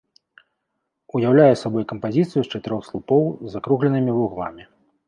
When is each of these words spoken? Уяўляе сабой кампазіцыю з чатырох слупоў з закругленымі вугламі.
Уяўляе 1.19 1.53
сабой 1.63 1.83
кампазіцыю 1.91 2.41
з 2.43 2.47
чатырох 2.53 2.81
слупоў 2.89 3.23
з 3.45 3.57
закругленымі 3.59 4.11
вугламі. 4.19 4.63